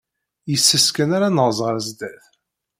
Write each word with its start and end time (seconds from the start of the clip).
Yes-s 0.51 0.87
kan 0.95 1.09
ara 1.15 1.29
naẓ 1.35 1.59
ɣer 1.65 1.77
sdat. 1.87 2.23